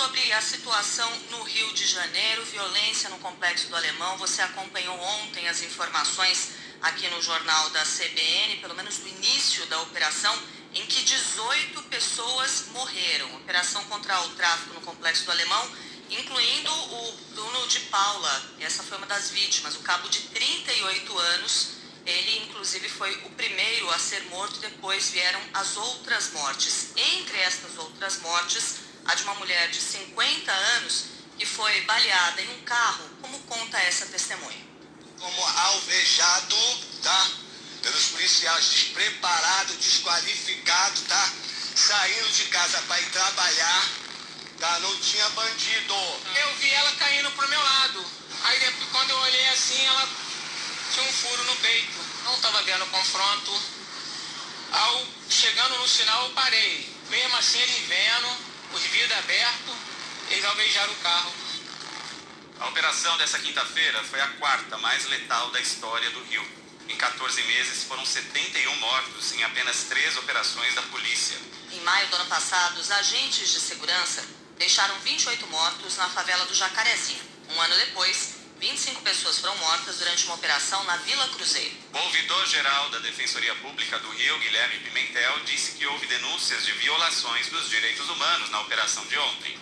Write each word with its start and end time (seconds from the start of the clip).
sobre 0.00 0.32
a 0.32 0.40
situação 0.40 1.12
no 1.30 1.42
Rio 1.42 1.74
de 1.74 1.86
Janeiro, 1.86 2.42
violência 2.46 3.10
no 3.10 3.18
Complexo 3.18 3.68
do 3.68 3.76
Alemão. 3.76 4.16
Você 4.16 4.40
acompanhou 4.40 4.98
ontem 4.98 5.46
as 5.46 5.60
informações 5.60 6.52
aqui 6.80 7.06
no 7.10 7.20
jornal 7.20 7.68
da 7.68 7.82
CBN, 7.82 8.56
pelo 8.62 8.74
menos 8.74 8.96
no 9.00 9.08
início 9.08 9.66
da 9.66 9.78
operação, 9.82 10.34
em 10.72 10.86
que 10.86 11.02
18 11.02 11.82
pessoas 11.82 12.68
morreram. 12.72 13.36
Operação 13.36 13.84
contra 13.84 14.18
o 14.22 14.30
tráfico 14.30 14.72
no 14.72 14.80
Complexo 14.80 15.26
do 15.26 15.32
Alemão, 15.32 15.70
incluindo 16.08 16.72
o 16.72 17.12
Bruno 17.34 17.68
de 17.68 17.80
Paula. 17.80 18.42
Essa 18.58 18.82
foi 18.82 18.96
uma 18.96 19.06
das 19.06 19.28
vítimas, 19.28 19.76
o 19.76 19.80
cabo 19.80 20.08
de 20.08 20.20
38 20.20 21.18
anos. 21.18 21.72
Ele, 22.06 22.38
inclusive, 22.38 22.88
foi 22.88 23.14
o 23.26 23.30
primeiro 23.32 23.90
a 23.90 23.98
ser 23.98 24.22
morto, 24.30 24.60
depois 24.60 25.10
vieram 25.10 25.42
as 25.52 25.76
outras 25.76 26.30
mortes. 26.30 26.92
Entre 26.96 27.38
estas 27.40 27.76
outras 27.76 28.16
mortes, 28.20 28.79
a 29.10 29.14
de 29.14 29.24
uma 29.24 29.34
mulher 29.34 29.68
de 29.70 29.80
50 29.80 30.52
anos 30.52 31.04
que 31.36 31.44
foi 31.44 31.80
baleada 31.80 32.42
em 32.42 32.48
um 32.50 32.62
carro, 32.62 33.10
como 33.20 33.40
conta 33.40 33.76
essa 33.78 34.06
testemunha. 34.06 34.64
Como 35.18 35.46
alvejado, 35.46 36.56
tá? 37.02 37.30
Pelos 37.82 38.04
policiais, 38.06 38.64
despreparado, 38.66 39.74
desqualificado, 39.74 41.00
tá? 41.08 41.32
Saindo 41.74 42.28
de 42.30 42.44
casa 42.44 42.80
para 42.82 43.00
ir 43.00 43.10
trabalhar, 43.10 43.88
tá? 44.60 44.78
Não 44.78 44.96
tinha 45.00 45.28
bandido. 45.30 45.94
Eu 46.36 46.54
vi 46.56 46.70
ela 46.70 46.92
caindo 46.92 47.30
pro 47.32 47.48
meu 47.48 47.60
lado. 47.60 48.04
Aí 48.44 48.60
depois, 48.60 48.90
quando 48.92 49.10
eu 49.10 49.18
olhei 49.18 49.48
assim, 49.48 49.84
ela 49.86 50.08
tinha 50.92 51.08
um 51.08 51.12
furo 51.12 51.44
no 51.44 51.56
peito. 51.56 51.98
Não 52.24 52.34
estava 52.34 52.62
vendo 52.62 52.86
confronto. 52.86 53.60
Ao 54.72 55.06
chegando 55.28 55.78
no 55.78 55.88
sinal, 55.88 56.26
eu 56.26 56.30
parei. 56.30 56.88
Mesmo 57.08 57.36
assim, 57.38 57.58
ele 57.58 57.86
vendo, 57.88 58.49
os 58.72 58.82
vidros 58.82 59.18
abertos, 59.18 59.74
eles 60.30 60.44
alvejaram 60.44 60.92
o 60.92 60.96
carro. 60.96 61.32
A 62.60 62.68
operação 62.68 63.16
dessa 63.16 63.38
quinta-feira 63.38 64.02
foi 64.04 64.20
a 64.20 64.28
quarta 64.34 64.76
mais 64.78 65.06
letal 65.06 65.50
da 65.50 65.60
história 65.60 66.10
do 66.10 66.22
Rio. 66.24 66.46
Em 66.88 66.96
14 66.96 67.42
meses 67.44 67.84
foram 67.84 68.04
71 68.04 68.76
mortos 68.76 69.32
em 69.32 69.42
apenas 69.44 69.84
três 69.84 70.16
operações 70.16 70.74
da 70.74 70.82
polícia. 70.82 71.38
Em 71.72 71.80
maio 71.80 72.08
do 72.08 72.16
ano 72.16 72.26
passado, 72.26 72.80
os 72.80 72.90
agentes 72.90 73.48
de 73.48 73.60
segurança 73.60 74.24
deixaram 74.58 74.98
28 75.00 75.46
mortos 75.46 75.96
na 75.96 76.08
favela 76.10 76.44
do 76.44 76.54
Jacarezinho. 76.54 77.22
Um 77.48 77.60
ano 77.60 77.76
depois, 77.76 78.39
25 78.60 79.00
pessoas 79.00 79.38
foram 79.38 79.56
mortas 79.56 79.96
durante 79.96 80.26
uma 80.26 80.34
operação 80.34 80.84
na 80.84 80.94
Vila 80.98 81.26
Cruzeiro. 81.28 81.74
O 81.94 81.98
ouvidor-geral 81.98 82.90
da 82.90 82.98
Defensoria 82.98 83.54
Pública 83.54 83.98
do 84.00 84.10
Rio, 84.10 84.38
Guilherme 84.38 84.80
Pimentel, 84.80 85.40
disse 85.46 85.72
que 85.72 85.86
houve 85.86 86.06
denúncias 86.06 86.66
de 86.66 86.72
violações 86.72 87.48
dos 87.48 87.70
direitos 87.70 88.06
humanos 88.10 88.50
na 88.50 88.60
operação 88.60 89.02
de 89.06 89.18
ontem. 89.18 89.58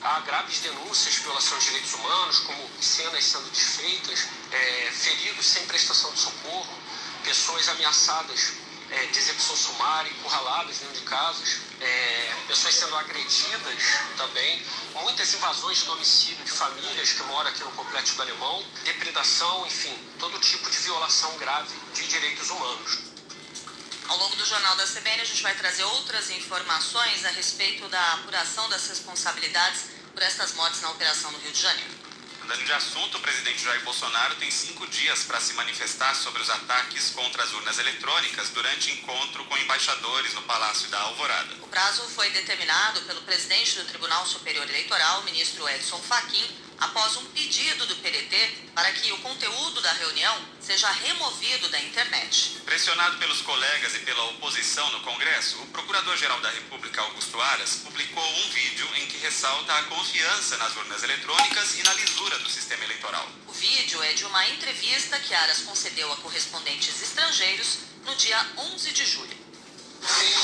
Há 0.00 0.20
graves 0.20 0.60
denúncias 0.60 1.16
de 1.16 1.20
violação 1.20 1.58
de 1.58 1.66
direitos 1.66 1.92
humanos, 1.92 2.38
como 2.38 2.70
cenas 2.80 3.24
sendo 3.26 3.50
desfeitas, 3.50 4.28
é, 4.50 4.90
feridos 4.90 5.44
sem 5.44 5.66
prestação 5.66 6.10
de 6.14 6.20
socorro, 6.20 6.78
pessoas 7.22 7.68
ameaçadas 7.68 8.54
é, 8.90 9.04
de 9.04 9.18
execução 9.18 9.54
sumária, 9.54 10.10
encurraladas 10.10 10.78
dentro 10.78 10.94
de 10.94 11.02
casas, 11.02 11.58
é, 11.80 12.34
pessoas 12.46 12.74
sendo 12.74 12.96
agredidas 12.96 13.82
também, 14.16 14.62
muitas 15.02 15.32
invasões 15.34 15.78
de 15.78 15.84
domicílio 15.86 16.44
de 16.44 16.50
famílias 16.50 17.12
que 17.12 17.22
moram 17.24 17.48
aqui 17.50 17.64
no 17.64 17.70
Complexo 17.72 18.16
do 18.16 18.22
Alemão, 18.22 18.64
depredação, 18.84 19.66
enfim, 19.66 19.96
todo 20.18 20.38
tipo 20.40 20.70
de 20.70 20.76
violação 20.78 21.36
grave 21.38 21.74
de 21.94 22.06
direitos 22.06 22.50
humanos. 22.50 22.98
Ao 24.08 24.18
longo 24.18 24.34
do 24.34 24.44
Jornal 24.44 24.76
da 24.76 24.84
CBN, 24.84 25.22
a 25.22 25.24
gente 25.24 25.42
vai 25.42 25.54
trazer 25.54 25.84
outras 25.84 26.30
informações 26.30 27.24
a 27.24 27.30
respeito 27.30 27.88
da 27.88 28.14
apuração 28.14 28.68
das 28.68 28.88
responsabilidades 28.88 29.82
por 30.12 30.22
estas 30.22 30.52
mortes 30.54 30.80
na 30.80 30.90
operação 30.90 31.30
no 31.30 31.38
Rio 31.38 31.52
de 31.52 31.60
Janeiro. 31.60 31.99
Mudando 32.50 32.66
de 32.66 32.72
assunto, 32.72 33.16
o 33.16 33.20
presidente 33.20 33.62
Jair 33.62 33.80
Bolsonaro 33.84 34.34
tem 34.34 34.50
cinco 34.50 34.84
dias 34.88 35.22
para 35.22 35.38
se 35.40 35.52
manifestar 35.52 36.12
sobre 36.16 36.42
os 36.42 36.50
ataques 36.50 37.10
contra 37.10 37.44
as 37.44 37.52
urnas 37.52 37.78
eletrônicas 37.78 38.48
durante 38.48 38.90
encontro 38.90 39.44
com 39.44 39.56
embaixadores 39.56 40.34
no 40.34 40.42
Palácio 40.42 40.88
da 40.88 40.98
Alvorada. 40.98 41.54
O 41.62 41.68
prazo 41.68 42.02
foi 42.08 42.28
determinado 42.30 43.02
pelo 43.02 43.22
presidente 43.22 43.78
do 43.78 43.84
Tribunal 43.84 44.26
Superior 44.26 44.68
Eleitoral, 44.68 45.22
ministro 45.22 45.68
Edson 45.68 46.00
Fachin, 46.00 46.44
após 46.80 47.16
um 47.18 47.24
pedido 47.26 47.86
do 47.86 47.96
PDT 47.96 48.70
para 48.74 48.90
que 48.92 49.12
o 49.12 49.18
conteúdo 49.18 49.80
da 49.80 49.92
reunião 49.92 50.36
seja 50.60 50.90
removido 50.90 51.68
da 51.68 51.78
internet. 51.80 52.56
Pressionado 52.64 53.18
pelos 53.18 53.42
colegas 53.42 53.94
e 53.94 53.98
pela 54.00 54.24
oposição 54.30 54.90
no 54.92 55.00
Congresso, 55.00 55.60
o 55.62 55.66
Procurador-Geral 55.66 56.40
da 56.40 56.50
República, 56.50 57.02
Augusto 57.02 57.40
Aras, 57.40 57.76
publicou 57.84 58.24
um 58.24 58.50
vídeo 58.50 58.88
em 58.96 59.06
que 59.06 59.18
ressalta 59.18 59.74
a 59.74 59.82
confiança 59.84 60.56
nas 60.56 60.74
urnas 60.76 61.02
eletrônicas 61.02 61.78
e 61.78 61.82
na 61.82 61.92
lisura 61.94 62.38
do 62.38 62.48
sistema 62.48 62.84
eleitoral. 62.84 63.28
O 63.46 63.52
vídeo 63.52 64.02
é 64.02 64.12
de 64.14 64.24
uma 64.24 64.48
entrevista 64.48 65.18
que 65.20 65.34
Aras 65.34 65.60
concedeu 65.60 66.10
a 66.12 66.16
correspondentes 66.16 67.02
estrangeiros 67.02 67.78
no 68.04 68.14
dia 68.14 68.46
11 68.56 68.92
de 68.92 69.04
julho. 69.04 69.38
Tenho 70.00 70.40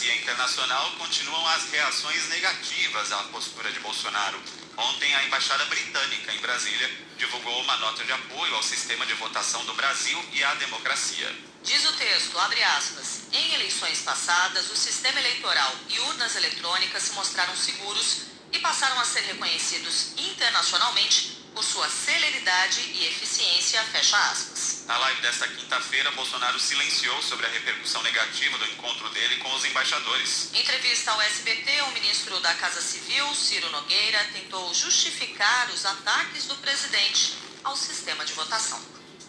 diplomacia 0.00 0.16
internacional, 0.16 0.90
continuam 0.98 1.46
as 1.48 1.70
reações 1.70 2.28
negativas 2.28 3.12
à 3.12 3.18
postura 3.24 3.70
de 3.70 3.80
Bolsonaro. 3.80 4.40
Ontem, 4.76 5.14
a 5.14 5.24
Embaixada 5.24 5.64
Britânica 5.66 6.32
em 6.32 6.38
Brasília 6.38 6.90
divulgou 7.18 7.60
uma 7.60 7.76
nota 7.76 8.02
de 8.04 8.12
apoio 8.12 8.54
ao 8.54 8.62
sistema 8.62 9.04
de 9.04 9.12
votação 9.14 9.62
do 9.66 9.74
Brasil 9.74 10.18
e 10.32 10.42
à 10.42 10.54
democracia. 10.54 11.30
Diz 11.62 11.84
o 11.84 11.92
texto, 11.92 12.38
abre 12.38 12.62
aspas, 12.62 13.24
em 13.30 13.54
eleições 13.54 14.00
passadas, 14.00 14.70
o 14.70 14.76
sistema 14.76 15.20
eleitoral 15.20 15.74
e 15.90 16.00
urnas 16.00 16.34
eletrônicas 16.34 17.02
se 17.02 17.12
mostraram 17.12 17.54
seguros 17.54 18.22
e 18.52 18.58
passaram 18.58 18.98
a 18.98 19.04
ser 19.04 19.20
reconhecidos 19.20 20.12
internacionalmente 20.16 21.39
por 21.54 21.64
sua 21.64 21.88
celeridade 21.88 22.80
e 22.80 23.06
eficiência, 23.06 23.82
fecha 23.84 24.16
aspas. 24.30 24.84
Na 24.86 24.96
live 24.98 25.20
desta 25.22 25.46
quinta-feira, 25.48 26.10
Bolsonaro 26.12 26.58
silenciou 26.58 27.22
sobre 27.22 27.46
a 27.46 27.48
repercussão 27.50 28.02
negativa 28.02 28.58
do 28.58 28.66
encontro 28.66 29.08
dele 29.10 29.36
com 29.36 29.54
os 29.54 29.64
embaixadores. 29.64 30.50
Em 30.52 30.60
entrevista 30.60 31.10
ao 31.10 31.20
SBT, 31.22 31.82
o 31.82 31.92
ministro 31.92 32.38
da 32.40 32.54
Casa 32.54 32.80
Civil, 32.80 33.34
Ciro 33.34 33.70
Nogueira, 33.70 34.24
tentou 34.32 34.72
justificar 34.74 35.70
os 35.70 35.84
ataques 35.84 36.46
do 36.46 36.56
presidente 36.56 37.34
ao 37.64 37.76
sistema 37.76 38.24
de 38.24 38.32
votação. 38.32 38.80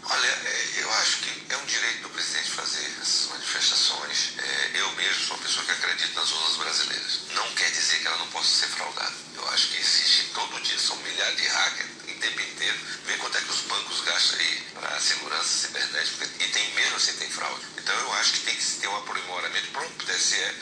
Olha, 0.04 0.28
é, 0.28 0.72
eu 0.78 0.92
acho 0.94 1.18
que 1.18 1.54
é 1.54 1.58
um 1.58 1.66
direito 1.66 2.02
do 2.02 2.10
presidente 2.10 2.50
fazer 2.50 2.84
essas 3.02 3.30
manifestações. 3.30 4.34
É, 4.40 4.72
eu 4.74 4.92
mesmo 4.94 5.26
sou 5.26 5.38
uma 5.38 5.44
pessoa 5.44 5.66
que 5.66 5.72
acredita 5.72 6.20
nas 6.20 6.32
urnas 6.32 6.58
brasileiras. 6.58 7.20
Não 7.36 7.48
quer 7.52 7.70
dizer 7.70 8.00
que 8.00 8.08
ela 8.08 8.18
não 8.18 8.28
possa 8.28 8.48
ser 8.48 8.68
fraudada. 8.68 9.14
Eu 9.36 9.48
acho 9.50 9.68
que 9.68 9.78
existe 9.78 10.32
todo 10.34 10.62
dia, 10.64 10.80
são 10.80 10.96
milhares 10.98 11.38
de 11.38 11.48
hackers 11.48 11.90
o 12.10 12.20
tempo 12.20 12.42
inteiro. 12.42 12.78
Vê 13.06 13.18
quanto 13.18 13.38
é 13.38 13.42
que 13.42 13.52
os 13.52 13.62
bancos 13.62 14.02
gastam 14.02 14.40
aí 14.40 14.62
para 14.74 15.00
segurança 15.00 15.68
cibernética 15.68 16.30
e 16.40 16.48
tem 16.50 16.74
mesmo 16.74 16.96
assim 16.96 17.14
tem 17.14 17.30
fraude. 17.30 17.62
Então 17.78 17.96
eu 17.96 18.14
acho 18.14 18.34
que 18.34 18.40
tem 18.40 18.56
que 18.56 18.66
ter 18.66 18.88
um 18.88 18.98
aprimoramento. 18.98 19.68
O 19.68 19.72
próprio 19.72 20.08
TSE 20.08 20.56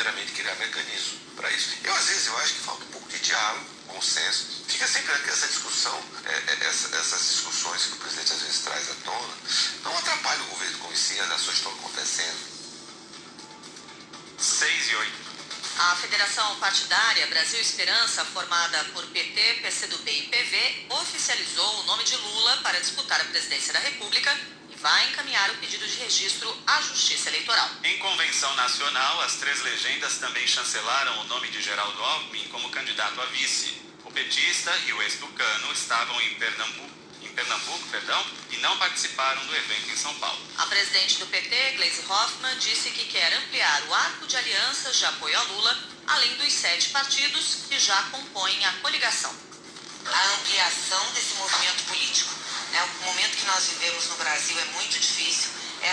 busca 0.00 0.10
rotineiramente 0.10 0.32
criar 0.32 0.54
mecanismos 0.56 1.20
para 1.36 1.50
isso. 1.52 1.76
Eu 1.84 1.94
às 1.94 2.06
vezes 2.06 2.26
eu 2.26 2.36
acho 2.38 2.54
que 2.54 2.60
falta 2.60 2.84
um 2.84 2.88
pouco 2.88 3.08
de 3.08 3.18
diálogo, 3.18 3.66
consenso. 3.86 4.64
Fica 4.66 4.86
sempre 4.86 5.12
essa 5.12 5.46
discussão, 5.46 6.02
é, 6.24 6.52
é, 6.52 6.66
essa, 6.66 6.96
essas 6.96 7.20
discussões 7.20 7.86
que 7.86 7.92
o 7.94 7.96
presidente 7.96 8.32
às 8.32 8.42
vezes 8.42 8.60
traz 8.60 8.90
à 8.90 8.94
tona, 9.04 9.34
não 9.84 9.98
atrapalha 9.98 10.42
o 10.42 10.46
governo 10.46 10.78
como 10.78 10.96
si, 10.96 11.20
as 11.20 11.30
ações 11.30 11.56
estão 11.56 11.72
acontecendo. 11.72 12.50
6 14.38 14.90
e 14.90 14.96
8. 14.96 15.30
A 15.78 15.96
Federação 15.96 16.56
Partidária 16.56 17.26
Brasil 17.28 17.60
Esperança, 17.60 18.24
formada 18.24 18.84
por 18.92 19.06
PT, 19.06 19.60
PCdoB 19.62 20.10
e 20.10 20.28
PV, 20.28 20.86
oficializou 20.90 21.80
o 21.80 21.82
nome 21.84 22.04
de 22.04 22.16
Lula 22.16 22.56
para 22.58 22.80
disputar 22.80 23.20
a 23.20 23.24
presidência 23.24 23.72
da 23.72 23.78
República 23.80 24.36
vai 24.80 25.10
encaminhar 25.10 25.50
o 25.50 25.56
pedido 25.56 25.86
de 25.86 25.98
registro 25.98 26.54
à 26.66 26.80
Justiça 26.82 27.28
Eleitoral. 27.28 27.70
Em 27.84 27.98
convenção 27.98 28.54
nacional, 28.56 29.20
as 29.20 29.34
três 29.36 29.60
legendas 29.62 30.16
também 30.18 30.46
chancelaram 30.46 31.20
o 31.20 31.24
nome 31.24 31.48
de 31.48 31.60
Geraldo 31.60 32.02
Alckmin 32.02 32.48
como 32.48 32.70
candidato 32.70 33.20
a 33.20 33.26
vice. 33.26 33.80
O 34.04 34.10
petista 34.10 34.74
e 34.86 34.92
o 34.92 35.02
ex-tucano 35.02 35.72
estavam 35.72 36.18
em 36.22 36.34
Pernambuco, 36.34 36.90
em 37.22 37.28
Pernambuco 37.28 37.88
perdão, 37.88 38.24
e 38.50 38.56
não 38.56 38.76
participaram 38.78 39.44
do 39.46 39.54
evento 39.54 39.90
em 39.90 39.96
São 39.96 40.14
Paulo. 40.14 40.40
A 40.56 40.66
presidente 40.66 41.18
do 41.18 41.26
PT, 41.26 41.72
Gleisi 41.76 42.02
Hoffmann, 42.08 42.58
disse 42.58 42.90
que 42.90 43.04
quer 43.04 43.34
ampliar 43.34 43.82
o 43.86 43.94
arco 43.94 44.26
de 44.26 44.36
alianças 44.36 44.98
de 44.98 45.04
apoio 45.04 45.38
a 45.38 45.42
Lula, 45.42 45.78
além 46.06 46.34
dos 46.36 46.52
sete 46.52 46.88
partidos 46.88 47.66
que 47.68 47.78
já 47.78 48.02
compõem 48.04 48.64
a 48.64 48.72
coligação. 48.74 49.34
A 50.06 50.34
ampliação 50.34 50.79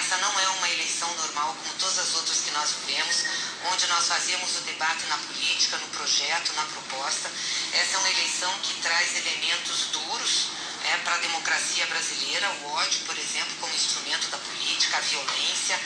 Essa 0.08 0.20
não 0.20 0.40
é 0.40 0.48
uma 0.48 0.70
eleição 0.70 1.14
normal 1.18 1.54
como 1.62 1.74
todas 1.74 2.00
as 2.00 2.16
outras 2.16 2.40
que 2.40 2.52
nós 2.52 2.72
vivemos, 2.80 3.26
onde 3.74 3.88
nós 3.88 4.08
fazemos 4.08 4.56
o 4.56 4.62
debate 4.62 5.06
na 5.08 5.18
política, 5.18 5.76
no 5.80 5.88
projeto, 5.90 6.54
na 6.54 6.64
proposta. 6.64 7.30
Essa 7.74 7.98
é 7.98 8.00
uma 8.00 8.10
eleição 8.12 8.58
que 8.64 8.76
traz 8.76 9.18
elementos 9.18 9.88
duros 9.92 10.48
é, 10.86 10.98
para 11.00 11.16
a 11.16 11.18
democracia 11.18 11.86
brasileira, 11.88 12.50
o 12.50 12.72
ódio, 12.76 13.02
por 13.02 13.18
exemplo, 13.18 13.54
como 13.60 13.76
instrumento 13.76 14.30
da 14.30 14.38
política, 14.38 14.96
a 14.96 15.02
violência. 15.02 15.78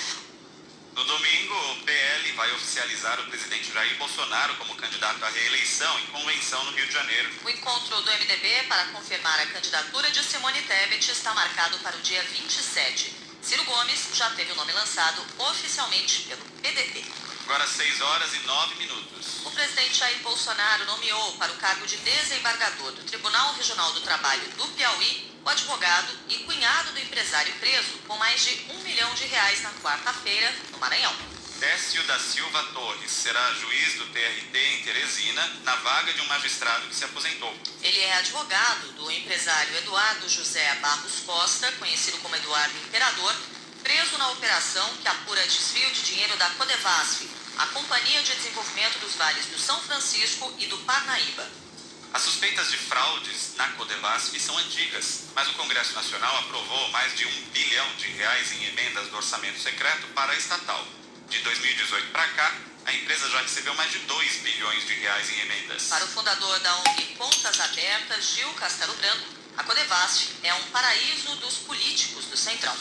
No 0.94 1.04
domingo, 1.04 1.56
o 1.72 1.82
PL 1.82 2.32
vai 2.34 2.52
oficializar 2.54 3.20
o 3.22 3.26
presidente 3.26 3.74
Jair 3.74 3.98
Bolsonaro 3.98 4.56
como 4.58 4.76
candidato 4.76 5.26
à 5.26 5.30
reeleição 5.30 6.00
em 6.00 6.06
convenção 6.12 6.64
no 6.66 6.74
Rio 6.74 6.86
de 6.86 6.94
Janeiro. 6.94 7.32
O 7.44 7.50
encontro 7.50 8.00
do 8.04 8.12
MDB 8.12 8.66
para 8.68 8.86
confirmar 8.92 9.40
a 9.40 9.48
candidatura 9.48 10.12
de 10.12 10.24
Simone 10.24 10.62
Tebet 10.62 11.10
está 11.10 11.34
marcado 11.34 11.80
para 11.80 11.98
o 11.98 12.02
dia 12.02 12.22
27. 12.22 13.31
Ciro 13.42 13.64
Gomes 13.66 14.10
já 14.14 14.30
teve 14.32 14.52
o 14.52 14.56
nome 14.56 14.72
lançado 14.72 15.26
oficialmente 15.40 16.24
pelo 16.24 16.42
PDT. 16.62 17.04
Agora 17.46 17.68
6 17.68 18.02
horas 18.02 18.34
e 18.36 18.40
9 18.40 18.76
minutos. 18.76 19.46
O 19.46 19.52
presidente 19.52 19.96
Jair 19.96 20.20
Bolsonaro 20.20 20.86
nomeou 20.86 21.34
para 21.34 21.52
o 21.52 21.58
cargo 21.58 21.86
de 21.88 21.98
desembargador 21.98 22.92
do 22.92 23.04
Tribunal 23.04 23.54
Regional 23.56 23.92
do 23.94 24.02
Trabalho 24.02 24.48
do 24.52 24.68
Piauí 24.70 25.32
o 25.44 25.50
advogado 25.50 26.14
e 26.30 26.38
cunhado 26.44 26.92
do 26.92 27.00
empresário 27.00 27.54
preso 27.56 27.98
com 28.08 28.16
mais 28.18 28.42
de 28.42 28.72
um 28.72 28.80
milhão 28.84 29.12
de 29.16 29.26
reais 29.26 29.62
na 29.64 29.72
quarta-feira 29.82 30.54
no 30.72 30.78
Maranhão. 30.78 31.41
Décio 31.62 32.02
da 32.06 32.18
Silva 32.18 32.64
Torres 32.74 33.12
será 33.12 33.54
juiz 33.54 33.94
do 33.94 34.08
TRT 34.08 34.58
em 34.58 34.82
Teresina, 34.82 35.48
na 35.64 35.76
vaga 35.76 36.12
de 36.12 36.20
um 36.20 36.26
magistrado 36.26 36.88
que 36.88 36.96
se 36.96 37.06
aposentou. 37.06 37.56
Ele 37.84 38.00
é 38.00 38.18
advogado 38.18 38.94
do 38.94 39.12
empresário 39.12 39.78
Eduardo 39.78 40.28
José 40.28 40.74
Barros 40.82 41.20
Costa, 41.24 41.72
conhecido 41.74 42.18
como 42.18 42.36
Eduardo 42.36 42.76
Imperador, 42.80 43.36
preso 43.84 44.18
na 44.18 44.32
operação 44.32 44.90
que 45.04 45.08
apura 45.08 45.46
desvio 45.46 45.88
de 45.92 46.02
dinheiro 46.02 46.36
da 46.36 46.50
Codevasf, 46.50 47.30
a 47.60 47.68
Companhia 47.68 48.24
de 48.24 48.34
Desenvolvimento 48.34 48.98
dos 48.98 49.14
Vales 49.14 49.46
do 49.46 49.60
São 49.60 49.80
Francisco 49.82 50.52
e 50.58 50.66
do 50.66 50.80
Parnaíba. 50.80 51.48
As 52.12 52.24
suspeitas 52.24 52.72
de 52.72 52.78
fraudes 52.78 53.54
na 53.56 53.70
Codevasf 53.74 54.36
são 54.40 54.58
antigas, 54.58 55.26
mas 55.36 55.48
o 55.48 55.54
Congresso 55.54 55.94
Nacional 55.94 56.40
aprovou 56.40 56.90
mais 56.90 57.16
de 57.16 57.28
um 57.28 57.42
bilhão 57.54 57.88
de 57.98 58.08
reais 58.08 58.52
em 58.52 58.66
emendas 58.66 59.10
do 59.10 59.18
orçamento 59.18 59.60
secreto 59.60 60.08
para 60.16 60.34
a 60.34 60.36
estatal. 60.36 61.01
De 61.32 61.40
2018 61.40 62.12
para 62.12 62.28
cá, 62.28 62.54
a 62.86 62.94
empresa 62.94 63.30
já 63.30 63.42
recebeu 63.42 63.74
mais 63.76 63.90
de 63.90 64.00
2 64.00 64.36
bilhões 64.42 64.86
de 64.86 64.94
reais 64.96 65.30
em 65.30 65.40
emendas. 65.40 65.84
Para 65.84 66.04
o 66.04 66.08
fundador 66.10 66.60
da 66.60 66.76
ONG 66.80 67.16
Contas 67.18 67.58
Abertas, 67.62 68.34
Gil 68.36 68.54
Castelo 68.56 68.94
Branco, 68.96 69.28
a 69.56 69.64
Codevasf 69.64 70.28
é 70.44 70.54
um 70.54 70.64
paraíso 70.64 71.34
dos 71.38 71.60
políticos 71.60 72.26
do 72.26 72.36
Centrão. 72.36 72.76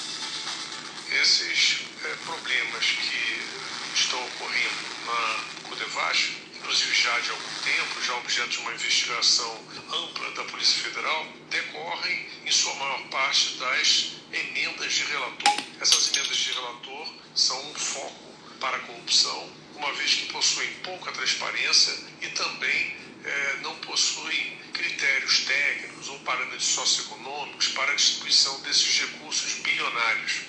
Esses 1.12 1.78
é, 2.04 2.14
problemas 2.24 2.84
que 2.86 3.40
estão 3.94 4.20
ocorrendo 4.26 4.74
na 5.06 5.68
Codevasf, 5.68 6.36
inclusive 6.56 6.92
já 6.92 7.20
de 7.20 7.30
algum 7.30 7.54
tempo, 7.62 8.02
já 8.02 8.16
objeto 8.16 8.48
de 8.48 8.58
uma 8.58 8.72
investigação 8.72 9.64
ampla 9.92 10.28
da 10.32 10.42
Polícia 10.46 10.82
Federal, 10.82 11.24
decorrem, 11.50 12.28
em 12.44 12.50
sua 12.50 12.74
maior 12.74 13.00
parte, 13.10 13.58
das 13.58 14.10
emendas 14.32 14.92
de 14.92 15.04
relator. 15.04 15.54
Essas 15.80 16.08
emendas 16.08 16.36
de 16.36 16.52
relator 16.52 17.14
são 17.36 17.70
um 17.70 17.74
foco 17.74 18.30
para 18.60 18.76
a 18.76 18.80
corrupção, 18.80 19.50
uma 19.74 19.92
vez 19.94 20.14
que 20.14 20.26
possuem 20.26 20.69
pouca 20.82 21.12
transparência 21.12 21.92
e 22.20 22.28
também 22.28 22.96
é, 23.24 23.56
não 23.62 23.74
possuem 23.76 24.58
critérios 24.72 25.40
técnicos 25.44 26.08
ou 26.08 26.18
parâmetros 26.20 26.64
socioeconômicos 26.64 27.68
para 27.68 27.92
a 27.92 27.94
distribuição 27.94 28.60
desses 28.62 29.00
recursos 29.00 29.54
bilionários. 29.62 30.40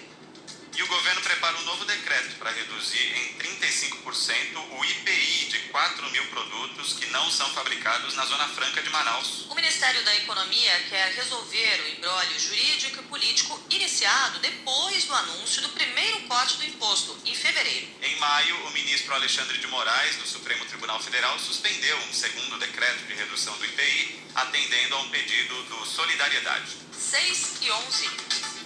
E 0.73 0.83
o 0.83 0.87
governo 0.87 1.21
prepara 1.21 1.57
um 1.57 1.63
novo 1.63 1.83
decreto 1.83 2.37
para 2.37 2.49
reduzir 2.49 3.13
em 3.13 3.37
35% 3.39 4.57
o 4.71 4.85
IPI 4.85 5.45
de 5.49 5.59
4 5.67 6.09
mil 6.11 6.25
produtos 6.27 6.93
que 6.93 7.07
não 7.07 7.29
são 7.29 7.49
fabricados 7.49 8.15
na 8.15 8.25
Zona 8.25 8.47
Franca 8.47 8.81
de 8.81 8.89
Manaus. 8.89 9.47
O 9.49 9.55
Ministério 9.55 10.01
da 10.05 10.15
Economia 10.15 10.79
quer 10.89 11.13
resolver 11.13 11.81
o 11.81 11.97
embrólio 11.97 12.39
jurídico 12.39 13.01
e 13.01 13.03
político 13.03 13.61
iniciado 13.69 14.39
depois 14.39 15.03
do 15.03 15.13
anúncio 15.13 15.61
do 15.61 15.69
primeiro 15.69 16.21
corte 16.21 16.55
do 16.57 16.65
imposto, 16.65 17.19
em 17.25 17.35
fevereiro. 17.35 17.87
Em 18.21 18.23
maio, 18.23 18.67
o 18.67 18.69
ministro 18.69 19.15
Alexandre 19.15 19.57
de 19.57 19.65
Moraes, 19.65 20.15
do 20.17 20.27
Supremo 20.27 20.63
Tribunal 20.65 21.01
Federal, 21.01 21.39
suspendeu 21.39 21.97
um 22.07 22.13
segundo 22.13 22.59
decreto 22.59 23.03
de 23.07 23.15
redução 23.15 23.51
do 23.57 23.65
IPI, 23.65 24.21
atendendo 24.35 24.95
a 24.95 24.99
um 24.99 25.09
pedido 25.09 25.63
do 25.63 25.83
Solidariedade. 25.87 26.77
6 26.95 27.53
e 27.63 27.71
11. 27.71 28.09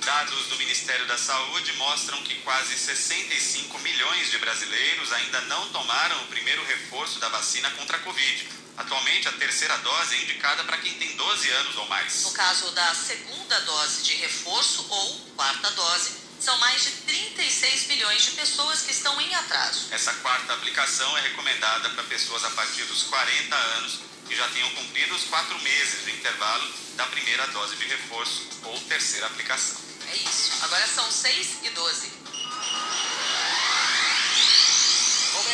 Dados 0.04 0.48
do 0.48 0.58
Ministério 0.58 1.06
da 1.08 1.18
Saúde 1.18 1.72
mostram 1.78 2.22
que 2.24 2.36
quase 2.42 2.78
65 2.78 3.80
milhões 3.80 4.30
de 4.30 4.40
brasileiros 4.40 5.14
ainda 5.14 5.40
não 5.44 5.70
tomaram 5.70 6.22
o 6.24 6.28
primeiro 6.28 6.62
reforço 6.66 7.18
da 7.20 7.30
vacina 7.30 7.70
contra 7.72 7.96
a 7.96 8.02
Covid. 8.02 8.50
Atualmente, 8.76 9.30
a 9.30 9.32
terceira 9.32 9.78
dose 9.78 10.16
é 10.16 10.22
indicada 10.24 10.66
para 10.66 10.80
quem 10.80 10.96
tem 10.96 11.16
12 11.16 11.50
anos 11.50 11.78
ou 11.78 11.88
mais. 11.88 12.24
No 12.24 12.32
caso 12.32 12.72
da 12.72 12.94
segunda 12.94 13.58
dose 13.62 14.04
de 14.04 14.16
reforço 14.16 14.86
ou 14.90 15.20
quarta 15.38 15.72
dose, 15.72 16.25
são 16.46 16.56
mais 16.60 16.84
de 16.84 16.92
36 16.92 17.88
milhões 17.88 18.22
de 18.22 18.32
pessoas 18.32 18.84
que 18.84 18.92
estão 18.92 19.20
em 19.20 19.34
atraso. 19.34 19.88
Essa 19.90 20.14
quarta 20.14 20.54
aplicação 20.54 21.18
é 21.18 21.22
recomendada 21.22 21.90
para 21.90 22.04
pessoas 22.04 22.46
a 22.46 22.52
partir 22.52 22.84
dos 22.84 23.02
40 23.04 23.56
anos 23.56 24.00
que 24.28 24.36
já 24.36 24.48
tenham 24.50 24.70
cumprido 24.76 25.16
os 25.16 25.24
quatro 25.24 25.60
meses 25.62 26.06
de 26.06 26.12
intervalo 26.12 26.72
da 26.96 27.08
primeira 27.08 27.48
dose 27.48 27.76
de 27.78 27.86
reforço 27.86 28.48
ou 28.64 28.80
terceira 28.82 29.26
aplicação. 29.26 29.82
É 30.12 30.18
isso. 30.18 30.52
Agora 30.62 30.88
são 30.88 31.12
6 31.12 31.64
e 31.64 31.70
12. 31.72 32.25